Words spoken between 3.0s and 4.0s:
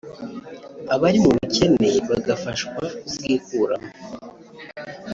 kubwikuramo